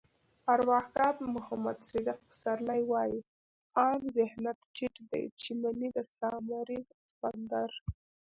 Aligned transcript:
ارواښاد 0.53 1.15
محمد 1.35 1.77
صدیق 1.89 2.19
پسرلی 2.29 2.81
وایي: 2.91 3.19
عام 3.79 4.01
ذهنيت 4.17 4.59
ټيټ 4.75 4.95
دی 5.11 5.23
چې 5.41 5.49
مني 5.61 5.89
د 5.95 5.97
سامري 6.17 6.79
سخوندر. 7.07 7.69